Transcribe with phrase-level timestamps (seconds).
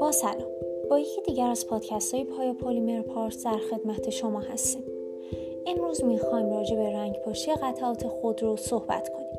[0.00, 0.50] با سلام.
[0.90, 4.84] با یکی دیگر از پادکست های پای پلیمر پارس در خدمت شما هستیم.
[5.66, 9.38] امروز می‌خوایم راجع به رنگ پاشی قطعات خودرو صحبت کنیم.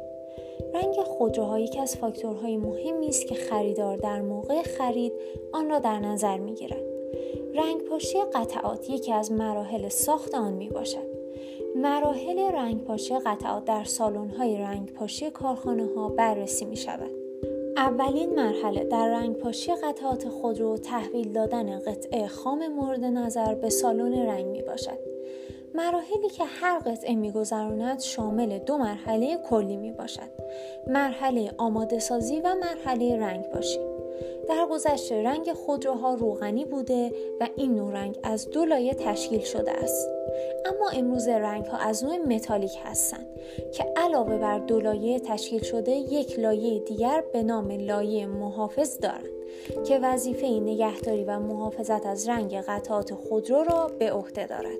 [0.73, 5.13] رنگ خودروها یکی از فاکتورهای مهمی است که خریدار در موقع خرید
[5.53, 6.83] آن را در نظر می‌گیرد.
[7.55, 11.18] رنگ پاشی قطعات یکی از مراحل ساخت آن می باشد.
[11.75, 17.11] مراحل رنگ پاشی قطعات در سالن های رنگ پاشی کارخانه ها بررسی می شود.
[17.77, 24.13] اولین مرحله در رنگ پاشی قطعات خودرو تحویل دادن قطعه خام مورد نظر به سالن
[24.13, 24.99] رنگ می باشد.
[25.75, 30.29] مراحلی که هر قطعه میگذراند شامل دو مرحله کلی می باشد.
[30.87, 33.88] مرحله آماده سازی و مرحله رنگ پاشی.
[34.49, 39.71] در گذشته رنگ خودروها روغنی بوده و این نوع رنگ از دو لایه تشکیل شده
[39.71, 40.09] است.
[40.65, 43.27] اما امروز رنگ ها از نوع متالیک هستند
[43.73, 49.39] که علاوه بر دو لایه تشکیل شده یک لایه دیگر به نام لایه محافظ دارند
[49.87, 54.79] که وظیفه نگهداری و محافظت از رنگ قطعات خودرو را به عهده دارد.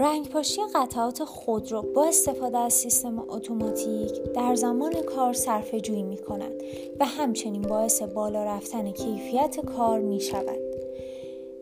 [0.00, 6.18] رنگ پاشی قطعات خودرو با استفاده از سیستم اتوماتیک در زمان کار صرفه جویی می
[6.18, 6.52] کند
[7.00, 10.58] و همچنین باعث بالا رفتن کیفیت کار می شود.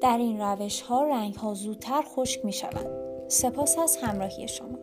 [0.00, 2.88] در این روش ها رنگ ها زودتر خشک می شوند.
[3.28, 4.78] سپاس از همراهی شما.